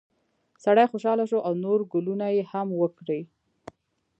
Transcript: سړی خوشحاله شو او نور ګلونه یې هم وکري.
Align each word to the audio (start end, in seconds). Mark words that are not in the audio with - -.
سړی 0.63 0.85
خوشحاله 0.91 1.25
شو 1.31 1.39
او 1.47 1.53
نور 1.65 1.79
ګلونه 1.93 2.25
یې 2.35 2.43
هم 2.51 2.67
وکري. 2.81 3.21